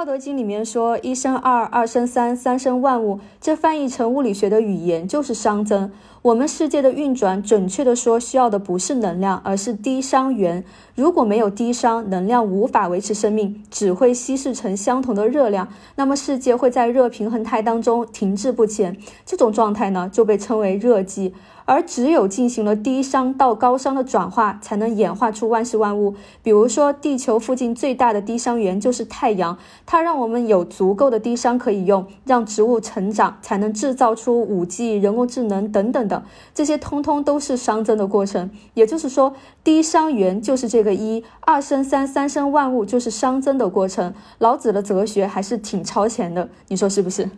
[0.00, 5.92] 道德经里面说一生二，二生三，三生万物，这翻译成物理学的语言就是熵增。
[6.22, 10.64] 我们世界的运转，准确的说，需要的不是能量，而是低熵源。
[10.94, 18.96] 如果没有低熵，能量无法维持生命，只会稀释成相同的热量，那么世界会在热平衡态当中停滞不前。
[19.26, 21.32] 这种状态呢，就被称为热寂。
[21.66, 26.16] 而只有进行了低熵到高熵的转化，才能演化出万事万物。
[26.42, 29.56] 比如说，地球附近最大的低熵源就是太阳，
[29.90, 36.22] 它让我们有足够的低商可以用，让植物成长，才能制造出五 G、人工智能等等的。
[36.54, 38.48] 这些通通都是熵增的过程。
[38.74, 44.14] 也就是说，低熵源就是这个一，二生三，三生万物，就是熵增的过程。
[44.38, 47.28] 老子的哲学还是挺超前的，你说是不是？